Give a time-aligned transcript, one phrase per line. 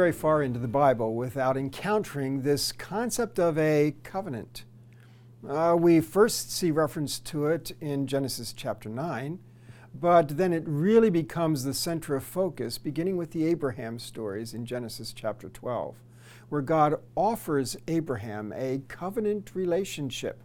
[0.00, 4.64] very far into the Bible without encountering this concept of a covenant.
[5.46, 9.38] Uh, we first see reference to it in Genesis chapter 9,
[9.94, 14.64] but then it really becomes the center of focus, beginning with the Abraham stories in
[14.64, 15.96] Genesis chapter 12,
[16.48, 20.40] where God offers Abraham a covenant relationship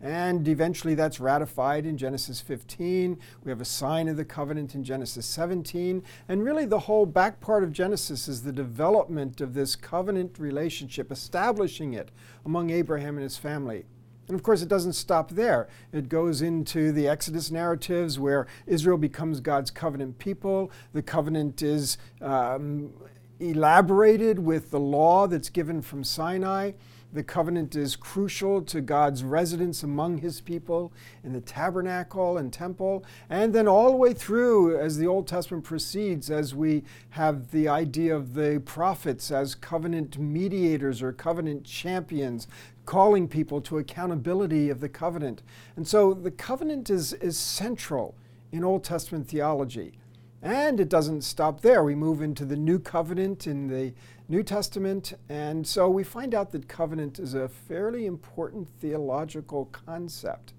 [0.00, 3.18] and eventually that's ratified in Genesis 15.
[3.44, 6.02] We have a sign of the covenant in Genesis 17.
[6.28, 11.12] And really, the whole back part of Genesis is the development of this covenant relationship,
[11.12, 12.10] establishing it
[12.46, 13.84] among Abraham and his family.
[14.30, 15.68] And of course, it doesn't stop there.
[15.92, 20.70] It goes into the Exodus narratives where Israel becomes God's covenant people.
[20.92, 22.92] The covenant is um,
[23.40, 26.72] elaborated with the law that's given from Sinai.
[27.12, 30.92] The covenant is crucial to God's residence among his people
[31.24, 33.04] in the tabernacle and temple.
[33.28, 37.66] And then all the way through, as the Old Testament proceeds, as we have the
[37.66, 42.46] idea of the prophets as covenant mediators or covenant champions,
[42.86, 45.42] calling people to accountability of the covenant.
[45.74, 48.14] And so the covenant is, is central
[48.52, 49.98] in Old Testament theology.
[50.42, 51.84] And it doesn't stop there.
[51.84, 53.92] We move into the New Covenant in the
[54.28, 60.54] New Testament, and so we find out that covenant is a fairly important theological concept.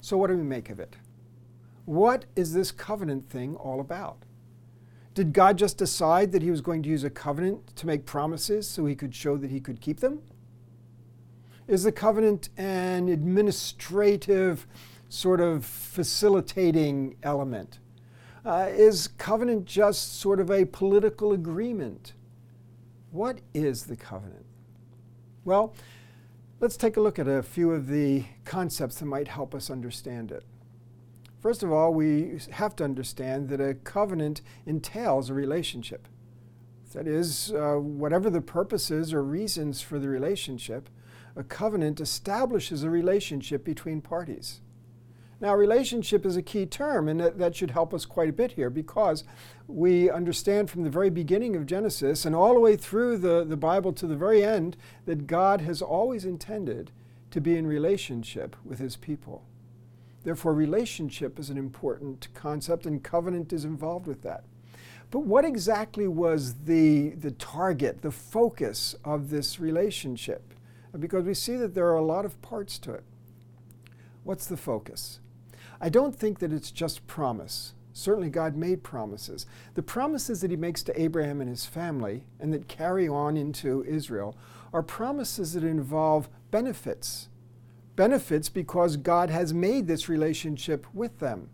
[0.00, 0.96] So, what do we make of it?
[1.84, 4.24] What is this covenant thing all about?
[5.14, 8.68] Did God just decide that He was going to use a covenant to make promises
[8.68, 10.20] so He could show that He could keep them?
[11.68, 14.66] Is the covenant an administrative,
[15.08, 17.78] sort of facilitating element?
[18.44, 22.14] Uh, is covenant just sort of a political agreement?
[23.10, 24.46] What is the covenant?
[25.44, 25.74] Well,
[26.60, 30.30] let's take a look at a few of the concepts that might help us understand
[30.30, 30.44] it.
[31.40, 36.06] First of all, we have to understand that a covenant entails a relationship.
[36.92, 40.88] That is, uh, whatever the purposes or reasons for the relationship,
[41.36, 44.60] a covenant establishes a relationship between parties.
[45.40, 48.52] Now, relationship is a key term, and that, that, should help us quite a bit
[48.52, 49.24] here because
[49.66, 53.56] we understand from the very beginning of Genesis and all the way through the, the
[53.56, 56.90] Bible to the very end that God has always intended
[57.30, 59.44] to be in relationship with his people.
[60.24, 64.44] Therefore, relationship is an important concept, and covenant is involved with that.
[65.10, 70.52] But what exactly was the, the target, the focus of this relationship?
[70.98, 73.04] Because we see that there are a lot of parts to it.
[74.22, 75.20] What's the focus?
[75.80, 77.74] I don't think that it's just promise.
[77.92, 79.46] Certainly, God made promises.
[79.74, 83.84] The promises that He makes to Abraham and his family and that carry on into
[83.84, 84.36] Israel
[84.72, 87.28] are promises that involve benefits.
[87.96, 91.48] Benefits because God has made this relationship with them.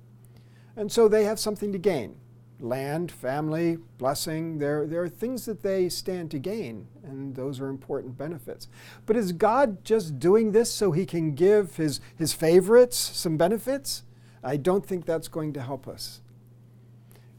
[0.77, 2.17] And so they have something to gain
[2.61, 4.59] land, family, blessing.
[4.59, 8.69] There, there are things that they stand to gain, and those are important benefits.
[9.05, 14.05] But is God just doing this so He can give His, his favorites some benefits?
[14.47, 16.21] I don't think that's going to help us.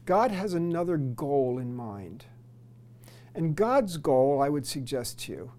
[0.04, 2.26] God has another goal in mind.
[3.34, 5.52] And God's goal, I would suggest to you,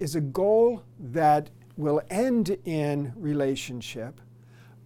[0.00, 4.20] is a goal that will end in relationship,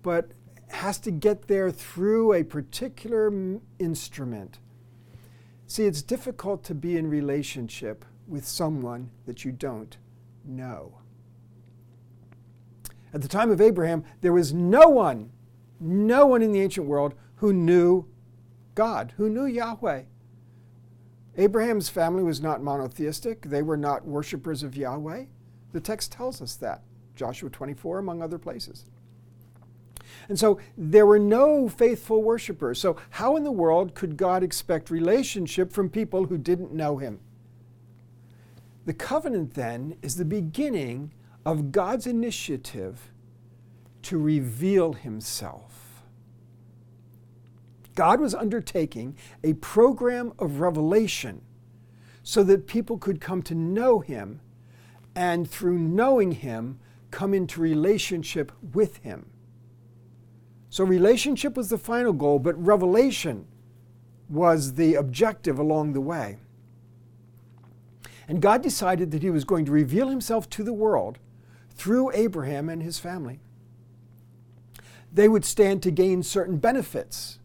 [0.02, 0.32] but
[0.68, 3.32] has to get there through a particular
[3.78, 4.58] instrument.
[5.66, 9.96] See, it's difficult to be in relationship with someone that you don't
[10.44, 10.98] know.
[13.14, 15.30] At the time of Abraham, there was no one
[15.80, 18.06] no one in the ancient world who knew
[18.74, 20.02] God, who knew Yahweh.
[21.36, 25.24] Abraham's family was not monotheistic, they were not worshippers of Yahweh.
[25.72, 26.82] The text tells us that,
[27.14, 28.84] Joshua 24, among other places.
[30.28, 32.80] And so there were no faithful worshippers.
[32.80, 37.20] So, how in the world could God expect relationship from people who didn't know Him?
[38.86, 41.12] The covenant then is the beginning
[41.46, 43.12] of God's initiative
[44.02, 46.02] to reveal himself.
[47.94, 51.42] God was undertaking a program of revelation
[52.22, 54.40] so that people could come to know him
[55.14, 56.78] and through knowing him
[57.10, 59.26] come into relationship with him.
[60.72, 63.44] So, relationship was the final goal, but revelation
[64.28, 66.38] was the objective along the way.
[68.28, 71.18] And God decided that He was going to reveal Himself to the world
[71.70, 73.40] through Abraham and his family
[75.12, 77.38] they would stand to gain certain benefits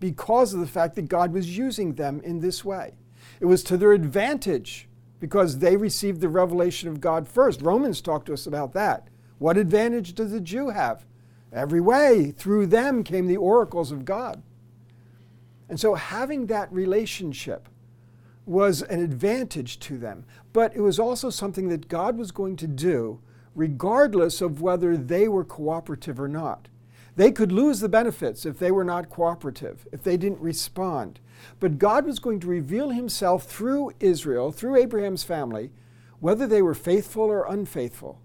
[0.00, 2.94] because of the fact that God was using them in this way.
[3.40, 4.88] It was to their advantage
[5.20, 7.62] because they received the revelation of God first.
[7.62, 9.08] Romans talk to us about that.
[9.38, 11.04] What advantage does the Jew have?
[11.52, 14.42] Every way, through them came the oracles of God.
[15.68, 17.68] And so, having that relationship
[18.46, 22.66] was an advantage to them, but it was also something that God was going to
[22.66, 23.20] do
[23.58, 26.68] regardless of whether they were cooperative or not.
[27.16, 31.18] They could lose the benefits if they were not cooperative, if they didn't respond.
[31.58, 35.72] But God was going to reveal himself through Israel, through Abraham's family,
[36.20, 38.20] whether they were faithful or unfaithful.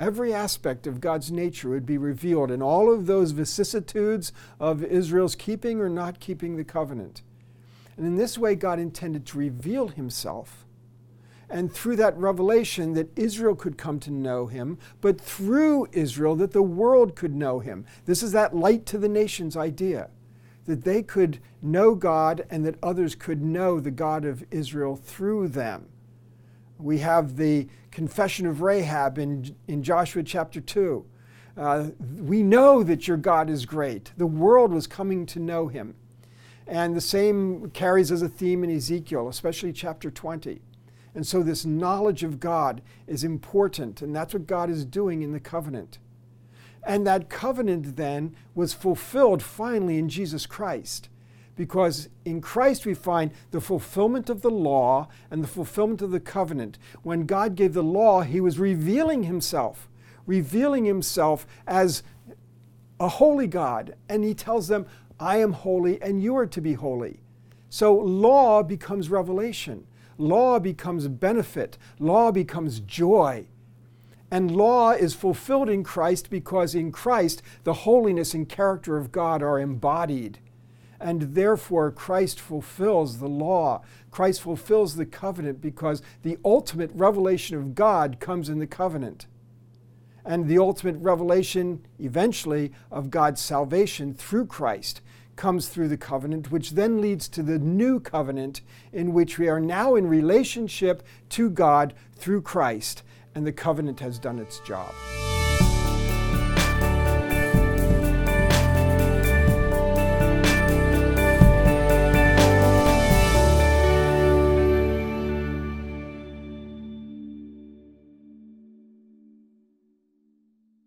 [0.00, 5.34] Every aspect of God's nature would be revealed in all of those vicissitudes of Israel's
[5.34, 7.20] keeping or not keeping the covenant.
[7.98, 10.65] And in this way, God intended to reveal himself.
[11.48, 16.52] And through that revelation, that Israel could come to know him, but through Israel, that
[16.52, 17.84] the world could know him.
[18.04, 20.10] This is that light to the nations idea
[20.66, 25.48] that they could know God and that others could know the God of Israel through
[25.48, 25.86] them.
[26.78, 31.04] We have the confession of Rahab in, in Joshua chapter 2.
[31.56, 31.86] Uh,
[32.18, 34.12] we know that your God is great.
[34.18, 35.94] The world was coming to know him.
[36.66, 40.60] And the same carries as a theme in Ezekiel, especially chapter 20.
[41.16, 45.32] And so, this knowledge of God is important, and that's what God is doing in
[45.32, 45.98] the covenant.
[46.84, 51.08] And that covenant then was fulfilled finally in Jesus Christ
[51.56, 56.20] because in Christ we find the fulfillment of the law and the fulfillment of the
[56.20, 56.78] covenant.
[57.02, 59.88] When God gave the law, He was revealing Himself,
[60.26, 62.02] revealing Himself as
[63.00, 63.96] a holy God.
[64.08, 64.86] And He tells them,
[65.18, 67.20] I am holy and you are to be holy.
[67.70, 69.86] So law becomes revelation,
[70.18, 73.46] law becomes benefit, law becomes joy.
[74.30, 79.42] And law is fulfilled in Christ because in Christ the holiness and character of God
[79.42, 80.40] are embodied
[81.00, 83.82] and therefore Christ fulfills the law.
[84.10, 89.26] Christ fulfills the covenant because the ultimate revelation of God comes in the covenant.
[90.24, 95.00] And the ultimate revelation, eventually, of God's salvation through Christ
[95.36, 98.62] comes through the covenant, which then leads to the new covenant
[98.92, 103.02] in which we are now in relationship to God through Christ,
[103.34, 104.92] and the covenant has done its job.